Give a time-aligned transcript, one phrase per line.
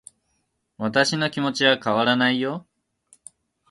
[0.79, 2.65] 私の気持ちは変わらないよ